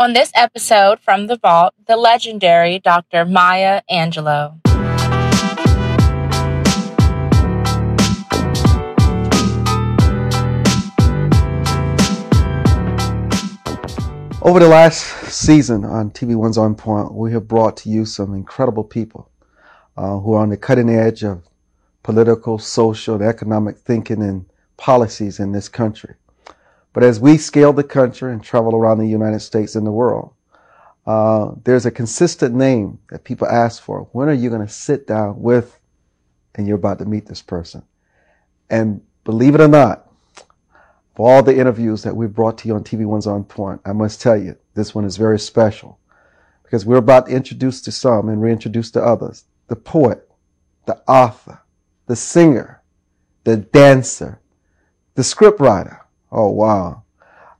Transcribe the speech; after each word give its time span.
On 0.00 0.12
this 0.12 0.30
episode 0.36 1.00
from 1.00 1.26
the 1.26 1.36
vault, 1.36 1.74
the 1.88 1.96
legendary 1.96 2.78
Dr. 2.78 3.24
Maya 3.24 3.82
Angelou. 3.90 4.60
Over 14.40 14.60
the 14.60 14.68
last 14.68 15.02
season 15.32 15.84
on 15.84 16.12
TV 16.12 16.36
One's 16.36 16.58
On 16.58 16.76
Point, 16.76 17.12
we 17.12 17.32
have 17.32 17.48
brought 17.48 17.76
to 17.78 17.88
you 17.88 18.04
some 18.04 18.34
incredible 18.34 18.84
people 18.84 19.28
uh, 19.96 20.16
who 20.20 20.34
are 20.34 20.42
on 20.42 20.50
the 20.50 20.56
cutting 20.56 20.90
edge 20.90 21.24
of 21.24 21.42
political, 22.04 22.60
social, 22.60 23.16
and 23.16 23.24
economic 23.24 23.78
thinking 23.78 24.22
and 24.22 24.46
policies 24.76 25.40
in 25.40 25.50
this 25.50 25.68
country. 25.68 26.14
But 26.92 27.04
as 27.04 27.20
we 27.20 27.38
scale 27.38 27.72
the 27.72 27.84
country 27.84 28.32
and 28.32 28.42
travel 28.42 28.74
around 28.74 28.98
the 28.98 29.06
United 29.06 29.40
States 29.40 29.74
and 29.76 29.86
the 29.86 29.92
world, 29.92 30.32
uh, 31.06 31.52
there's 31.64 31.86
a 31.86 31.90
consistent 31.90 32.54
name 32.54 32.98
that 33.10 33.24
people 33.24 33.46
ask 33.46 33.82
for. 33.82 34.08
When 34.12 34.28
are 34.28 34.34
you 34.34 34.50
going 34.50 34.66
to 34.66 34.72
sit 34.72 35.06
down 35.06 35.40
with, 35.40 35.78
and 36.54 36.66
you're 36.66 36.76
about 36.76 36.98
to 36.98 37.04
meet 37.04 37.26
this 37.26 37.42
person? 37.42 37.82
And 38.68 39.00
believe 39.24 39.54
it 39.54 39.60
or 39.60 39.68
not, 39.68 40.10
for 41.14 41.30
all 41.30 41.42
the 41.42 41.56
interviews 41.56 42.02
that 42.02 42.14
we've 42.14 42.32
brought 42.32 42.58
to 42.58 42.68
you 42.68 42.74
on 42.74 42.84
TV 42.84 43.06
One's 43.06 43.26
On 43.26 43.42
Point, 43.42 43.80
I 43.84 43.92
must 43.92 44.20
tell 44.20 44.36
you, 44.36 44.56
this 44.74 44.94
one 44.94 45.04
is 45.04 45.16
very 45.16 45.38
special 45.38 45.98
because 46.62 46.84
we're 46.84 46.96
about 46.96 47.26
to 47.26 47.32
introduce 47.32 47.80
to 47.82 47.90
some 47.90 48.28
and 48.28 48.42
reintroduce 48.42 48.90
to 48.90 49.02
others 49.02 49.44
the 49.68 49.76
poet, 49.76 50.30
the 50.86 50.96
author, 51.08 51.60
the 52.06 52.16
singer, 52.16 52.82
the 53.44 53.56
dancer, 53.56 54.40
the 55.14 55.22
scriptwriter, 55.22 56.00
Oh, 56.30 56.50
wow. 56.50 57.02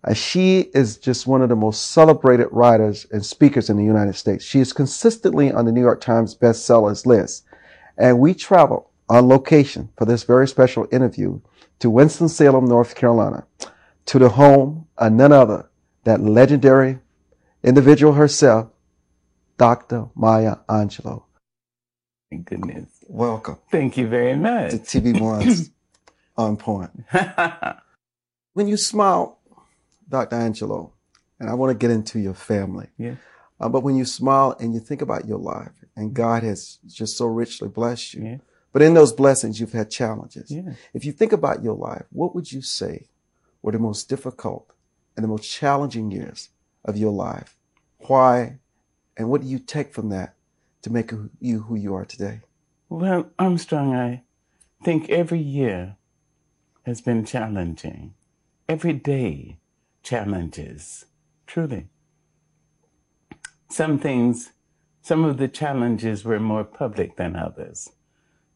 Uh, 0.04 0.14
she 0.14 0.60
is 0.74 0.96
just 0.96 1.26
one 1.26 1.42
of 1.42 1.48
the 1.48 1.56
most 1.56 1.90
celebrated 1.90 2.48
writers 2.50 3.06
and 3.10 3.24
speakers 3.24 3.68
in 3.68 3.76
the 3.76 3.84
United 3.84 4.14
States. 4.14 4.44
She 4.44 4.60
is 4.60 4.72
consistently 4.72 5.50
on 5.52 5.64
the 5.64 5.72
New 5.72 5.80
York 5.80 6.00
Times 6.00 6.34
bestsellers 6.34 7.04
list. 7.04 7.44
And 7.96 8.20
we 8.20 8.34
traveled 8.34 8.86
on 9.08 9.28
location 9.28 9.88
for 9.96 10.04
this 10.04 10.22
very 10.22 10.46
special 10.46 10.86
interview 10.92 11.40
to 11.80 11.90
Winston-Salem, 11.90 12.66
North 12.66 12.94
Carolina, 12.94 13.44
to 14.06 14.18
the 14.18 14.30
home 14.30 14.86
of 14.96 15.12
none 15.12 15.32
other 15.32 15.68
that 16.04 16.20
legendary 16.20 16.98
individual 17.62 18.12
herself, 18.12 18.68
Dr. 19.56 20.08
Maya 20.14 20.56
Angelou. 20.68 21.24
Thank 22.30 22.46
goodness. 22.46 22.88
Welcome. 23.08 23.58
Thank 23.70 23.96
you 23.96 24.06
very 24.06 24.36
much. 24.36 24.70
To 24.70 24.78
TV 24.78 25.20
One's 25.20 25.70
On 26.36 26.56
Point. 26.56 26.90
when 28.58 28.66
you 28.66 28.76
smile, 28.76 29.38
Dr. 30.08 30.34
Angelou, 30.34 30.90
and 31.38 31.48
I 31.48 31.54
want 31.54 31.70
to 31.70 31.78
get 31.78 31.92
into 31.92 32.18
your 32.18 32.34
family. 32.34 32.88
Yeah. 32.98 33.14
Uh, 33.60 33.68
but 33.68 33.84
when 33.84 33.94
you 33.94 34.04
smile 34.04 34.56
and 34.58 34.74
you 34.74 34.80
think 34.80 35.00
about 35.00 35.28
your 35.28 35.38
life, 35.38 35.70
and 35.94 36.12
God 36.12 36.42
has 36.42 36.78
just 36.88 37.16
so 37.16 37.26
richly 37.26 37.68
blessed 37.68 38.14
you, 38.14 38.24
Yeah. 38.24 38.36
but 38.72 38.82
in 38.82 38.94
those 38.94 39.12
blessings, 39.12 39.60
you've 39.60 39.72
had 39.80 39.90
challenges. 39.92 40.50
Yeah. 40.50 40.72
If 40.92 41.04
you 41.04 41.12
think 41.12 41.32
about 41.32 41.62
your 41.62 41.76
life, 41.76 42.06
what 42.10 42.34
would 42.34 42.50
you 42.50 42.60
say 42.60 43.06
were 43.62 43.70
the 43.70 43.78
most 43.78 44.08
difficult 44.08 44.72
and 45.16 45.22
the 45.22 45.28
most 45.28 45.48
challenging 45.48 46.10
years 46.10 46.48
of 46.84 46.96
your 46.96 47.12
life? 47.12 47.56
Why? 48.08 48.58
And 49.16 49.30
what 49.30 49.42
do 49.42 49.46
you 49.46 49.60
take 49.60 49.92
from 49.92 50.08
that 50.08 50.34
to 50.82 50.90
make 50.90 51.12
you 51.40 51.60
who 51.60 51.76
you 51.76 51.94
are 51.94 52.04
today? 52.04 52.40
Well, 52.88 53.30
Armstrong, 53.38 53.94
I 53.94 54.22
think 54.82 55.10
every 55.10 55.40
year 55.40 55.94
has 56.86 57.00
been 57.00 57.24
challenging. 57.24 58.14
Every 58.70 58.92
day 58.92 59.56
challenges, 60.02 61.06
truly. 61.46 61.86
Some 63.70 63.98
things, 63.98 64.52
some 65.00 65.24
of 65.24 65.38
the 65.38 65.48
challenges 65.48 66.22
were 66.22 66.38
more 66.38 66.64
public 66.64 67.16
than 67.16 67.34
others. 67.34 67.92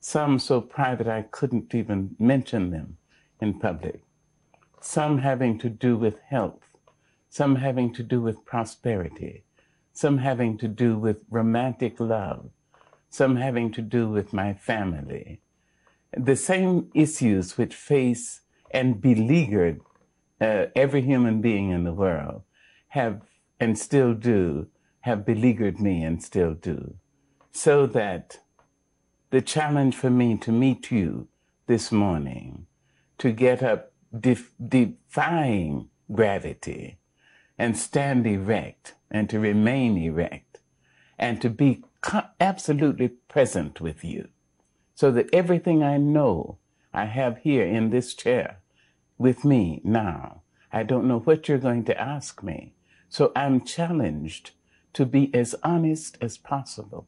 Some 0.01 0.39
so 0.39 0.61
private 0.61 1.07
I 1.07 1.23
couldn't 1.23 1.75
even 1.75 2.15
mention 2.19 2.69
them 2.69 2.99
in 3.41 3.59
public. 3.59 4.03
Some 4.83 5.17
having 5.17 5.59
to 5.61 5.71
do 5.71 5.97
with 5.97 6.19
health, 6.29 6.77
some 7.31 7.57
having 7.57 7.95
to 7.95 8.03
do 8.03 8.21
with 8.21 8.45
prosperity, 8.45 9.45
some 9.95 10.19
having 10.19 10.59
to 10.59 10.69
do 10.69 10.99
with 10.99 11.25
romantic 11.31 11.99
love, 11.99 12.51
some 13.09 13.37
having 13.37 13.73
to 13.73 13.81
do 13.81 14.11
with 14.11 14.35
my 14.35 14.53
family. 14.53 15.41
The 16.15 16.37
same 16.37 16.91
issues 16.95 17.57
which 17.57 17.75
face 17.75 18.43
and 18.71 19.01
beleaguered 19.01 19.81
uh, 20.43 20.67
every 20.75 21.03
human 21.03 21.41
being 21.41 21.71
in 21.71 21.85
the 21.85 21.93
world 21.93 22.43
have 22.89 23.23
and 23.61 23.79
still 23.79 24.13
do 24.13 24.67
have 25.03 25.25
beleaguered 25.25 25.81
me 25.81 26.03
and 26.03 26.23
still 26.23 26.53
do. 26.53 26.95
So 27.53 27.87
that 27.87 28.41
the 29.31 29.41
challenge 29.41 29.95
for 29.95 30.11
me 30.11 30.37
to 30.39 30.51
meet 30.51 30.91
you 30.91 31.29
this 31.67 31.93
morning, 31.93 32.67
to 33.19 33.31
get 33.31 33.63
up 33.63 33.93
def- 34.19 34.53
defying 34.69 35.89
gravity 36.11 36.99
and 37.57 37.77
stand 37.77 38.27
erect 38.27 38.95
and 39.11 39.31
to 39.31 39.39
remain 39.39 39.97
erect 39.97 40.59
and 41.19 41.41
to 41.41 41.51
be 41.51 41.85
co- 42.01 42.27
absolutely 42.41 43.09
present 43.09 43.81
with 43.81 44.03
you 44.03 44.29
so 44.95 45.13
that 45.13 45.33
everything 45.33 45.83
I 45.83 45.99
know 45.99 46.59
I 46.93 47.05
have 47.05 47.39
here 47.39 47.65
in 47.65 47.91
this 47.91 48.15
chair 48.15 48.62
with 49.23 49.45
me 49.45 49.81
now. 49.85 50.43
I 50.73 50.83
don't 50.83 51.07
know 51.07 51.21
what 51.21 51.49
you're 51.49 51.59
going 51.59 51.85
to 51.85 52.01
ask 52.01 52.43
me. 52.43 52.75
So 53.09 53.31
I'm 53.37 53.61
challenged 53.65 54.53
to 54.95 55.07
be 55.07 55.35
as 55.35 55.55
honest 55.63 56.19
as 56.21 56.37
possible, 56.37 57.07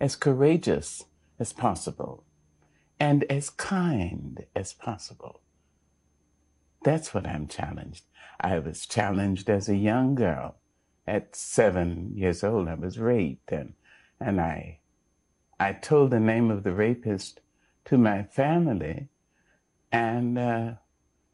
as 0.00 0.16
courageous 0.16 1.04
as 1.38 1.52
possible, 1.52 2.24
and 2.98 3.24
as 3.24 3.50
kind 3.50 4.46
as 4.54 4.72
possible. 4.72 5.40
That's 6.84 7.12
what 7.12 7.26
I'm 7.26 7.46
challenged. 7.48 8.04
I 8.40 8.58
was 8.58 8.86
challenged 8.86 9.48
as 9.50 9.68
a 9.68 9.76
young 9.76 10.14
girl. 10.14 10.56
At 11.06 11.34
seven 11.34 12.12
years 12.14 12.44
old, 12.44 12.68
I 12.68 12.74
was 12.74 12.98
raped, 12.98 13.52
and, 13.52 13.74
and 14.20 14.40
I, 14.40 14.80
I 15.58 15.72
told 15.72 16.10
the 16.10 16.20
name 16.20 16.50
of 16.50 16.62
the 16.62 16.72
rapist 16.72 17.40
to 17.86 17.98
my 17.98 18.22
family, 18.22 19.08
and 19.90 20.38
uh, 20.38 20.72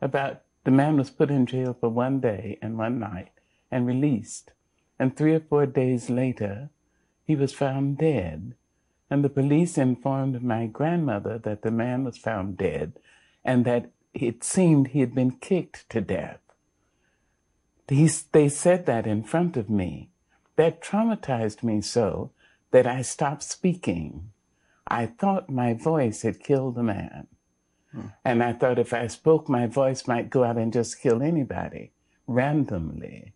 about 0.00 0.42
the 0.64 0.70
man 0.70 0.96
was 0.96 1.10
put 1.10 1.30
in 1.30 1.46
jail 1.46 1.76
for 1.78 1.88
one 1.88 2.20
day 2.20 2.58
and 2.60 2.76
one 2.76 2.98
night 2.98 3.30
and 3.70 3.86
released. 3.86 4.52
And 4.98 5.16
three 5.16 5.34
or 5.34 5.40
four 5.40 5.66
days 5.66 6.10
later, 6.10 6.70
he 7.24 7.36
was 7.36 7.52
found 7.52 7.98
dead. 7.98 8.54
And 9.10 9.24
the 9.24 9.30
police 9.30 9.78
informed 9.78 10.42
my 10.42 10.66
grandmother 10.66 11.38
that 11.38 11.62
the 11.62 11.70
man 11.70 12.04
was 12.04 12.18
found 12.18 12.56
dead 12.58 12.98
and 13.44 13.64
that 13.64 13.90
it 14.12 14.44
seemed 14.44 14.88
he 14.88 15.00
had 15.00 15.14
been 15.14 15.32
kicked 15.32 15.88
to 15.90 16.00
death. 16.00 16.40
He, 17.88 18.10
they 18.32 18.48
said 18.48 18.86
that 18.86 19.06
in 19.06 19.22
front 19.22 19.56
of 19.56 19.70
me. 19.70 20.10
That 20.56 20.82
traumatized 20.82 21.62
me 21.62 21.80
so 21.80 22.32
that 22.70 22.86
I 22.86 23.02
stopped 23.02 23.42
speaking. 23.42 24.30
I 24.86 25.06
thought 25.06 25.48
my 25.48 25.72
voice 25.72 26.22
had 26.22 26.42
killed 26.42 26.74
the 26.74 26.82
man. 26.82 27.28
Mm. 27.94 28.12
And 28.24 28.42
I 28.42 28.52
thought 28.52 28.78
if 28.78 28.92
I 28.92 29.06
spoke, 29.06 29.48
my 29.48 29.66
voice 29.66 30.06
might 30.06 30.30
go 30.30 30.44
out 30.44 30.56
and 30.56 30.72
just 30.72 31.00
kill 31.00 31.22
anybody 31.22 31.92
randomly. 32.26 33.32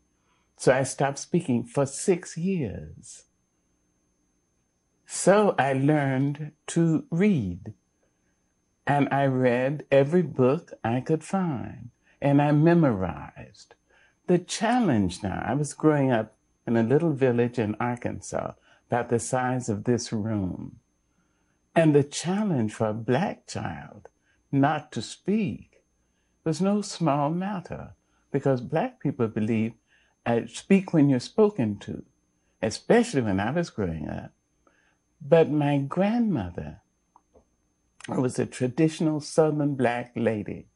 So 0.57 0.73
I 0.73 0.85
stopped 0.85 1.19
speaking 1.19 1.65
for 1.65 1.87
six 1.87 2.37
years. 2.37 3.25
So 5.07 5.55
I 5.59 5.73
learned 5.73 6.53
to 6.69 7.05
read. 7.11 7.75
And 8.87 9.09
I 9.11 9.27
read 9.27 9.87
every 9.91 10.23
book 10.23 10.73
I 10.85 11.01
could 11.01 11.25
find. 11.25 11.91
And 12.21 12.41
I 12.41 12.53
memorized. 12.53 13.75
The 14.27 14.39
challenge 14.39 15.23
now, 15.23 15.43
I 15.45 15.55
was 15.55 15.75
growing 15.75 16.11
up 16.11 16.37
in 16.67 16.77
a 16.77 16.83
little 16.83 17.13
village 17.13 17.59
in 17.59 17.75
Arkansas, 17.81 18.53
about 18.89 19.09
the 19.09 19.19
size 19.19 19.69
of 19.69 19.85
this 19.85 20.13
room. 20.13 20.77
And 21.75 21.95
the 21.95 22.05
challenge 22.05 22.73
for 22.73 22.89
a 22.89 22.95
black 22.95 23.47
child 23.47 24.09
not 24.53 24.93
to 24.93 25.03
speak 25.03 25.83
was 26.45 26.61
no 26.61 26.83
small 26.83 27.31
matter 27.31 27.95
because 28.31 28.61
black 28.61 29.01
people 29.01 29.29
believe 29.29 29.73
uh, 30.27 30.43
speak 30.47 30.93
when 30.93 31.09
you're 31.09 31.21
spoken 31.21 31.79
to, 31.79 32.05
especially 32.61 33.23
when 33.23 33.41
I 33.41 33.51
was 33.51 33.71
growing 33.71 34.09
up. 34.09 34.33
But 35.21 35.51
my 35.51 35.79
grandmother 35.79 36.81
was 38.09 38.39
a 38.39 38.47
traditional 38.47 39.21
Southern 39.21 39.75
black 39.75 40.13
lady. 40.17 40.67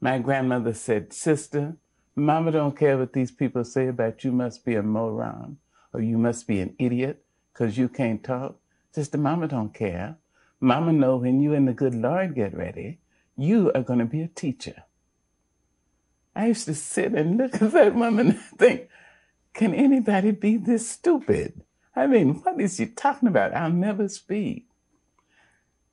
My 0.00 0.18
grandmother 0.18 0.72
said, 0.72 1.12
Sister, 1.12 1.76
Mama 2.16 2.52
don't 2.52 2.76
care 2.76 2.98
what 2.98 3.12
these 3.12 3.30
people 3.30 3.64
say 3.64 3.88
about 3.88 4.24
you 4.24 4.32
must 4.32 4.64
be 4.64 4.74
a 4.74 4.82
moron 4.82 5.58
or 5.92 6.00
you 6.00 6.18
must 6.18 6.46
be 6.46 6.60
an 6.60 6.74
idiot 6.78 7.22
because 7.52 7.76
you 7.76 7.88
can't 7.88 8.24
talk. 8.24 8.56
Sister, 8.92 9.18
Mama 9.18 9.48
don't 9.48 9.74
care. 9.74 10.16
Mama 10.60 10.92
know 10.92 11.16
when 11.16 11.40
you 11.40 11.54
and 11.54 11.66
the 11.66 11.72
good 11.72 11.94
Lord 11.94 12.34
get 12.34 12.54
ready, 12.54 13.00
you 13.36 13.72
are 13.74 13.82
going 13.82 13.98
to 13.98 14.04
be 14.04 14.20
a 14.20 14.28
teacher. 14.28 14.84
I 16.36 16.48
used 16.48 16.66
to 16.66 16.74
sit 16.74 17.12
and 17.12 17.38
look 17.38 17.60
at 17.60 17.72
that 17.72 17.94
woman 17.94 18.28
and 18.30 18.40
think, 18.58 18.88
can 19.54 19.74
anybody 19.74 20.30
be 20.30 20.56
this 20.56 20.88
stupid? 20.88 21.62
I 21.96 22.06
mean, 22.06 22.34
what 22.34 22.60
is 22.60 22.76
she 22.76 22.86
talking 22.86 23.28
about? 23.28 23.54
I'll 23.54 23.70
never 23.70 24.08
speak. 24.08 24.68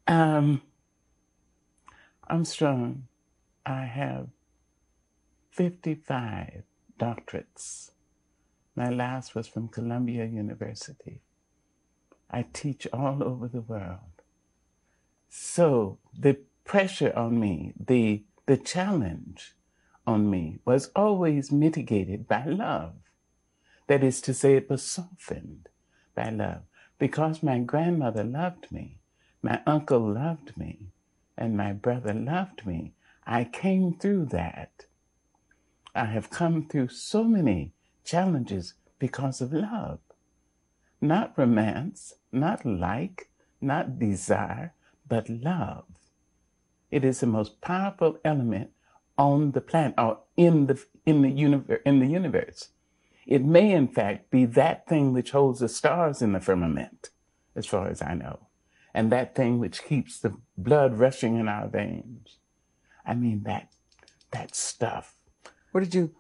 Um, 0.06 0.62
Armstrong. 2.30 3.08
I 3.66 3.84
have 3.86 4.28
55 5.52 6.64
doctorates. 7.00 7.92
My 8.75 8.90
last 8.90 9.36
was 9.36 9.48
from 9.48 9.68
Columbia 9.68 10.25
University. 10.25 11.22
I 12.30 12.46
teach 12.54 12.88
all 12.94 13.24
over 13.24 13.48
the 13.48 13.62
world. 13.62 14.17
So 15.29 16.00
the 16.18 16.39
pressure 16.63 17.13
on 17.15 17.39
me, 17.39 17.74
the, 17.79 18.24
the 18.45 18.57
challenge 18.57 19.56
on 20.06 20.29
me 20.29 20.59
was 20.65 20.89
always 20.95 21.51
mitigated 21.51 22.27
by 22.27 22.45
love. 22.45 22.94
That 23.88 24.03
is 24.03 24.21
to 24.21 24.33
say, 24.33 24.56
it 24.56 24.69
was 24.69 24.83
softened 24.83 25.69
by 26.15 26.29
love. 26.29 26.63
Because 27.00 27.44
my 27.44 27.59
grandmother 27.59 28.24
loved 28.24 28.71
me, 28.71 29.00
my 29.41 29.62
uncle 29.65 30.00
loved 30.00 30.57
me, 30.57 30.88
and 31.38 31.56
my 31.56 31.71
brother 31.71 32.13
loved 32.13 32.65
me, 32.65 32.94
I 33.25 33.44
came 33.44 33.94
through 33.94 34.25
that. 34.31 34.85
I 35.94 36.06
have 36.06 36.30
come 36.30 36.68
through 36.68 36.89
so 36.89 37.23
many 37.23 37.73
challenges 38.03 38.73
because 39.00 39.41
of 39.41 39.53
love. 39.53 40.00
Not 41.01 41.38
romance, 41.38 42.15
not 42.31 42.65
like, 42.65 43.30
not 43.62 44.00
desire, 44.00 44.73
but 45.07 45.30
love. 45.30 45.86
It 46.89 47.04
is 47.04 47.19
the 47.19 47.27
most 47.27 47.62
powerful 47.62 48.18
element 48.24 48.71
on 49.18 49.51
the 49.51 49.62
planet 49.62 49.95
or 49.98 50.19
in 50.36 50.68
the 50.68 50.83
in 51.06 51.21
the 51.21 51.30
universe 51.30 51.81
in 51.86 52.00
the 52.00 52.07
universe. 52.07 52.69
It 53.25 53.44
may 53.44 53.71
in 53.71 53.88
fact 53.88 54.31
be 54.31 54.45
that 54.45 54.88
thing 54.88 55.13
which 55.13 55.31
holds 55.31 55.59
the 55.59 55.68
stars 55.68 56.21
in 56.21 56.31
the 56.31 56.39
firmament, 56.39 57.09
as 57.56 57.65
far 57.65 57.89
as 57.89 58.01
I 58.01 58.13
know, 58.13 58.48
and 58.94 59.12
that 59.12 59.36
thing 59.36 59.59
which 59.59 59.83
keeps 59.83 60.19
the 60.19 60.38
blood 60.57 60.98
rushing 60.98 61.38
in 61.38 61.48
our 61.48 61.68
veins. 61.68 62.38
I 63.06 63.15
mean 63.15 63.44
that 63.44 63.69
that 64.31 64.56
stuff. 64.56 65.15
What 65.71 65.83
did 65.83 65.95
you? 65.95 66.15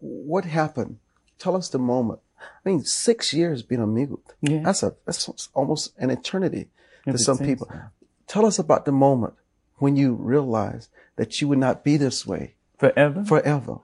What 0.00 0.44
happened? 0.44 0.98
Tell 1.38 1.56
us 1.56 1.68
the 1.68 1.78
moment. 1.78 2.20
I 2.40 2.68
mean, 2.68 2.84
six 2.84 3.32
years 3.32 3.62
being 3.62 3.80
a 3.80 3.86
mute. 3.86 4.20
Yeah. 4.40 4.62
That's 4.64 4.82
a 4.82 4.96
that's 5.06 5.48
almost 5.54 5.94
an 5.98 6.10
eternity 6.10 6.68
to 7.06 7.18
some 7.18 7.38
people. 7.38 7.68
so. 7.70 7.80
Tell 8.28 8.46
us 8.46 8.58
about 8.58 8.84
the 8.84 8.92
moment 8.92 9.34
when 9.76 9.96
you 9.96 10.14
realized 10.14 10.90
that 11.16 11.40
you 11.40 11.48
would 11.48 11.58
not 11.58 11.82
be 11.84 11.96
this 11.96 12.26
way 12.26 12.54
Forever? 12.78 13.24
forever. 13.24 13.78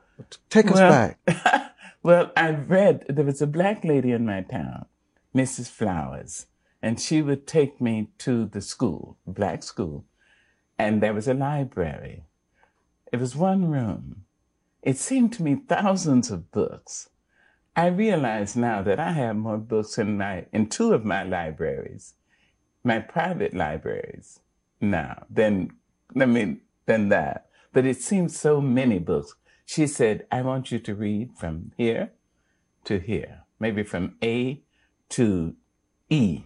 Take 0.50 0.66
us 0.70 0.74
Well- 0.74 1.14
back. 1.26 1.72
well, 2.02 2.30
I 2.36 2.50
read 2.50 3.06
there 3.08 3.24
was 3.24 3.42
a 3.42 3.46
black 3.46 3.84
lady 3.84 4.12
in 4.12 4.24
my 4.26 4.42
town, 4.42 4.86
Mrs. 5.34 5.68
Flowers, 5.68 6.46
and 6.82 7.00
she 7.00 7.22
would 7.22 7.46
take 7.46 7.80
me 7.80 8.10
to 8.18 8.46
the 8.46 8.60
school, 8.60 9.16
black 9.26 9.62
school, 9.62 10.04
and 10.78 11.02
there 11.02 11.14
was 11.14 11.26
a 11.26 11.34
library. 11.34 12.24
It 13.12 13.18
was 13.18 13.34
one 13.34 13.70
room. 13.70 14.24
It 14.82 14.98
seemed 14.98 15.32
to 15.34 15.42
me 15.42 15.54
thousands 15.56 16.30
of 16.30 16.50
books. 16.52 17.08
I 17.76 17.86
realize 17.86 18.54
now 18.54 18.82
that 18.82 19.00
I 19.00 19.12
have 19.12 19.34
more 19.36 19.56
books 19.58 19.98
in 19.98 20.18
my 20.18 20.46
in 20.52 20.68
two 20.68 20.92
of 20.92 21.04
my 21.04 21.22
libraries, 21.24 22.14
my 22.84 23.00
private 23.00 23.54
libraries 23.54 24.40
now 24.80 25.24
than 25.30 25.72
I 26.14 26.26
mean 26.26 26.60
than 26.86 27.08
that. 27.08 27.48
But 27.72 27.86
it 27.86 28.00
seems 28.00 28.38
so 28.38 28.60
many 28.60 28.98
books. 28.98 29.34
She 29.64 29.86
said, 29.86 30.26
I 30.30 30.42
want 30.42 30.70
you 30.70 30.78
to 30.78 30.94
read 30.94 31.30
from 31.36 31.72
here 31.76 32.12
to 32.84 32.98
here, 32.98 33.40
maybe 33.58 33.82
from 33.82 34.16
A 34.22 34.62
to 35.10 35.56
E. 36.10 36.42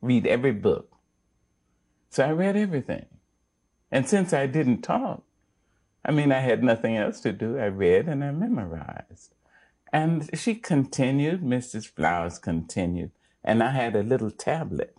Read 0.00 0.26
every 0.26 0.52
book. 0.52 0.96
So 2.10 2.24
I 2.24 2.30
read 2.30 2.56
everything. 2.56 3.06
And 3.92 4.08
since 4.08 4.32
I 4.32 4.46
didn't 4.46 4.82
talk, 4.82 5.22
I 6.04 6.12
mean, 6.12 6.32
I 6.32 6.40
had 6.40 6.62
nothing 6.62 6.96
else 6.96 7.20
to 7.20 7.32
do. 7.32 7.58
I 7.58 7.66
read 7.66 8.06
and 8.06 8.24
I 8.24 8.30
memorized. 8.30 9.34
And 9.92 10.28
she 10.38 10.54
continued, 10.54 11.42
Mrs. 11.42 11.86
Flowers 11.86 12.38
continued, 12.38 13.12
and 13.44 13.62
I 13.62 13.70
had 13.70 13.94
a 13.94 14.02
little 14.02 14.30
tablet. 14.30 14.96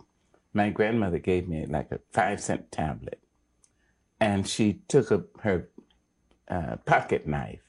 My 0.58 0.72
grandmother 0.72 1.20
gave 1.20 1.48
me 1.48 1.68
like 1.68 1.92
a 1.92 2.00
five 2.12 2.42
cent 2.42 2.72
tablet. 2.72 3.22
And 4.20 4.48
she 4.48 4.82
took 4.88 5.12
a, 5.12 5.24
her 5.42 5.70
uh, 6.48 6.78
pocket 6.78 7.28
knife 7.28 7.62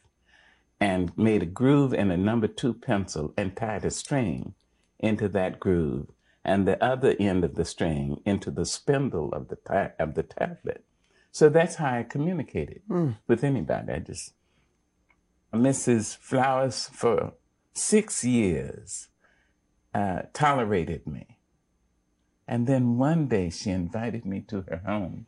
and 0.81 1.12
made 1.19 1.43
a 1.43 1.52
groove 1.61 1.93
in 1.93 2.11
a 2.11 2.17
number 2.17 2.49
two 2.49 2.73
pencil 2.73 3.35
and 3.37 3.55
tied 3.55 3.85
a 3.85 3.90
string 3.90 4.55
into 4.99 5.29
that 5.29 5.61
groove 5.61 6.06
and 6.43 6.67
the 6.67 6.82
other 6.82 7.14
end 7.20 7.44
of 7.44 7.56
the 7.56 7.64
string 7.67 8.23
into 8.25 8.50
the 8.50 8.64
spindle 8.64 9.35
of 9.35 9.49
the, 9.49 9.56
ta- 9.56 9.93
of 9.99 10.14
the 10.14 10.23
tablet. 10.23 10.82
So 11.31 11.50
that's 11.50 11.75
how 11.75 11.93
I 11.93 12.05
communicated 12.05 12.81
with 13.26 13.44
anybody. 13.44 13.93
I 13.93 13.99
just, 13.99 14.32
Mrs. 15.52 16.17
Flowers 16.17 16.88
for 16.90 17.35
six 17.75 18.25
years 18.25 19.08
uh, 19.93 20.23
tolerated 20.32 21.06
me. 21.06 21.38
And 22.49 22.67
then 22.67 22.97
one 22.97 23.29
day 23.29 23.50
she 23.50 23.71
invited 23.71 24.25
me 24.25 24.41
to 24.49 24.62
her 24.62 24.83
home. 24.87 25.27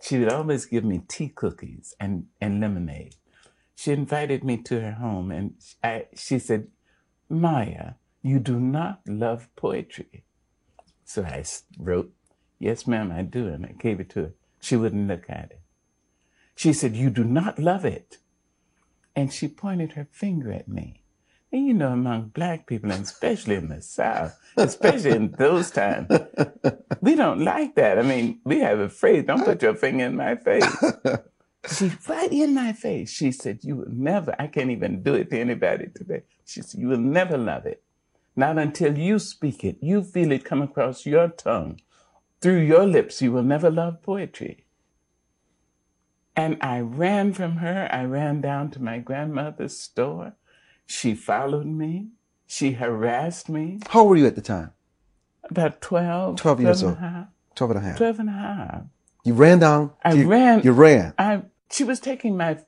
She 0.00 0.18
would 0.18 0.32
always 0.32 0.64
give 0.64 0.84
me 0.84 1.02
tea 1.08 1.28
cookies 1.28 1.94
and, 1.98 2.26
and 2.40 2.60
lemonade. 2.60 3.16
She 3.74 3.90
invited 3.92 4.44
me 4.44 4.56
to 4.58 4.80
her 4.80 4.92
home 4.92 5.32
and 5.32 5.54
I, 5.82 6.06
she 6.14 6.38
said, 6.38 6.68
Maya, 7.28 7.94
you 8.22 8.38
do 8.38 8.60
not 8.60 9.00
love 9.06 9.48
poetry. 9.56 10.24
So 11.04 11.24
I 11.24 11.44
wrote, 11.76 12.12
Yes, 12.60 12.86
ma'am, 12.86 13.10
I 13.10 13.22
do. 13.22 13.48
And 13.48 13.66
I 13.66 13.72
gave 13.72 13.98
it 13.98 14.10
to 14.10 14.20
her. 14.20 14.32
She 14.60 14.76
wouldn't 14.76 15.08
look 15.08 15.28
at 15.28 15.50
it. 15.50 15.60
She 16.54 16.72
said, 16.72 16.94
You 16.94 17.10
do 17.10 17.24
not 17.24 17.58
love 17.58 17.84
it. 17.84 18.18
And 19.16 19.32
she 19.32 19.48
pointed 19.48 19.92
her 19.92 20.06
finger 20.12 20.52
at 20.52 20.68
me. 20.68 20.99
And 21.52 21.66
you 21.66 21.74
know, 21.74 21.92
among 21.92 22.28
black 22.28 22.66
people, 22.66 22.92
and 22.92 23.02
especially 23.02 23.56
in 23.56 23.68
the 23.68 23.82
South, 23.82 24.38
especially 24.56 25.10
in 25.10 25.32
those 25.32 25.70
times, 25.70 26.08
we 27.00 27.16
don't 27.16 27.44
like 27.44 27.74
that. 27.74 27.98
I 27.98 28.02
mean, 28.02 28.40
we 28.44 28.60
have 28.60 28.78
a 28.78 28.88
phrase, 28.88 29.24
don't 29.26 29.44
put 29.44 29.62
your 29.62 29.74
finger 29.74 30.04
in 30.04 30.16
my 30.16 30.36
face. 30.36 30.64
She 31.68 31.92
right 32.08 32.32
in 32.32 32.54
my 32.54 32.72
face. 32.72 33.10
She 33.10 33.32
said, 33.32 33.60
You 33.62 33.76
will 33.76 33.90
never, 33.90 34.34
I 34.38 34.46
can't 34.46 34.70
even 34.70 35.02
do 35.02 35.14
it 35.14 35.30
to 35.30 35.38
anybody 35.38 35.88
today. 35.94 36.22
She 36.44 36.62
said, 36.62 36.80
You 36.80 36.88
will 36.88 36.98
never 36.98 37.36
love 37.36 37.66
it. 37.66 37.82
Not 38.34 38.58
until 38.58 38.96
you 38.96 39.18
speak 39.18 39.64
it, 39.64 39.76
you 39.82 40.02
feel 40.02 40.32
it 40.32 40.44
come 40.44 40.62
across 40.62 41.04
your 41.04 41.28
tongue. 41.28 41.80
Through 42.40 42.60
your 42.60 42.86
lips, 42.86 43.20
you 43.20 43.32
will 43.32 43.42
never 43.42 43.70
love 43.70 44.02
poetry. 44.02 44.64
And 46.34 46.56
I 46.62 46.80
ran 46.80 47.34
from 47.34 47.56
her. 47.56 47.88
I 47.92 48.04
ran 48.04 48.40
down 48.40 48.70
to 48.70 48.82
my 48.82 48.98
grandmother's 48.98 49.78
store. 49.78 50.36
She 50.90 51.14
followed 51.14 51.66
me. 51.66 52.08
She 52.48 52.72
harassed 52.72 53.48
me. 53.48 53.78
How 53.90 54.00
old 54.00 54.08
were 54.10 54.16
you 54.16 54.26
at 54.26 54.34
the 54.34 54.42
time? 54.42 54.72
About 55.44 55.80
12, 55.80 56.34
12 56.34 56.60
years 56.60 56.82
and 56.82 56.88
old. 56.90 56.98
a 56.98 57.00
half. 57.00 57.26
12 57.54 57.70
and 57.70 57.78
a 57.78 57.82
half. 57.82 57.96
12 57.96 58.18
and 58.18 58.28
a 58.28 58.32
half. 58.32 58.82
You 59.24 59.34
ran 59.34 59.60
down. 59.60 59.92
I 60.04 60.14
you, 60.14 60.28
ran. 60.28 60.62
You 60.64 60.72
ran. 60.72 61.14
I 61.16 61.42
she 61.70 61.84
was 61.84 62.00
taking 62.00 62.36
my 62.36 62.58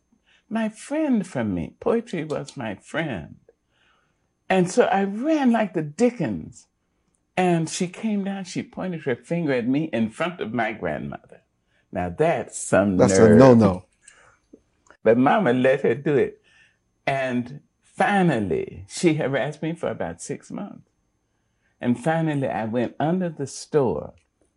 my 0.49 0.69
friend 0.69 1.27
from 1.27 1.53
me. 1.53 1.75
Poetry 1.81 2.23
was 2.23 2.57
my 2.57 2.77
friend. 2.77 3.37
And 4.49 4.71
so 4.71 4.85
I 4.85 5.03
ran 5.03 5.51
like 5.51 5.75
the 5.75 5.83
Dickens. 5.83 6.69
And 7.37 7.69
she 7.69 7.89
came 7.89 8.23
down, 8.23 8.45
she 8.45 8.63
pointed 8.63 9.03
her 9.03 9.17
finger 9.17 9.53
at 9.55 9.67
me 9.67 9.85
in 9.93 10.11
front 10.11 10.41
of 10.41 10.55
my 10.55 10.71
grandmother. 10.73 11.41
Now 11.91 12.09
that's 12.09 12.57
some 12.57 12.99
That's 12.99 13.19
nerve. 13.19 13.33
a 13.33 13.35
no-no. 13.35 13.87
But 15.03 15.19
mama 15.19 15.53
let 15.53 15.81
her 15.81 15.97
do 15.97 16.15
it. 16.15 16.41
And 17.05 17.63
finally, 17.93 18.87
she 18.89 19.15
harassed 19.15 19.63
me 19.63 19.75
for 19.75 19.89
about 19.89 20.21
six 20.21 20.51
months. 20.51 20.89
And 21.81 21.99
finally, 21.99 22.49
I 22.49 22.65
went 22.65 22.95
under 23.01 23.29
the 23.29 23.47
store. 23.47 24.15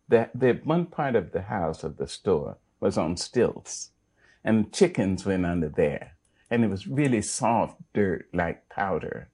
The, 0.08 0.30
the 0.34 0.60
one 0.64 0.86
part 0.86 1.16
of 1.16 1.32
the 1.32 1.42
house 1.42 1.82
of 1.82 1.96
the 1.96 2.06
store 2.06 2.58
was 2.78 2.96
on 2.96 3.16
stilts, 3.16 3.90
and 4.44 4.72
chickens 4.72 5.26
went 5.26 5.44
under 5.44 5.68
there. 5.68 6.12
And 6.50 6.62
it 6.64 6.70
was 6.70 6.86
really 6.86 7.22
soft 7.22 7.80
dirt 7.92 8.28
like 8.32 8.68
powder. 8.68 9.30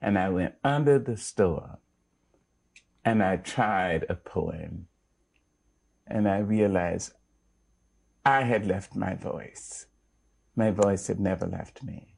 And 0.00 0.18
I 0.18 0.28
went 0.30 0.54
under 0.64 0.98
the 0.98 1.16
store 1.16 1.78
and 3.04 3.22
I 3.22 3.36
tried 3.36 4.06
a 4.08 4.14
poem. 4.14 4.88
And 6.06 6.28
I 6.28 6.38
realized 6.38 7.12
I 8.24 8.42
had 8.42 8.66
left 8.66 8.94
my 8.94 9.14
voice. 9.14 9.86
My 10.54 10.70
voice 10.70 11.06
had 11.06 11.20
never 11.20 11.46
left 11.46 11.82
me. 11.82 12.11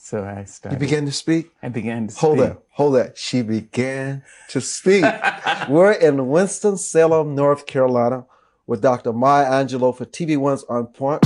So 0.00 0.24
I 0.24 0.44
started. 0.44 0.76
You 0.76 0.86
began 0.86 1.06
to 1.06 1.12
speak? 1.12 1.50
I 1.60 1.68
began 1.68 2.06
to 2.06 2.14
hold 2.14 2.38
speak. 2.38 2.46
Hold 2.46 2.56
that, 2.56 2.62
hold 2.70 2.94
that. 2.94 3.18
She 3.18 3.42
began 3.42 4.22
to 4.48 4.60
speak. 4.60 5.04
We're 5.68 5.92
in 5.92 6.28
Winston-Salem, 6.28 7.34
North 7.34 7.66
Carolina 7.66 8.24
with 8.68 8.80
Dr. 8.80 9.12
Maya 9.12 9.46
Angelou 9.46 9.94
for 9.94 10.06
TV1's 10.06 10.62
On 10.68 10.86
Point. 10.86 11.24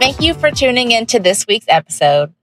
Thank 0.00 0.20
you 0.20 0.34
for 0.34 0.50
tuning 0.50 0.90
in 0.90 1.06
to 1.06 1.20
this 1.20 1.46
week's 1.46 1.66
episode. 1.68 2.34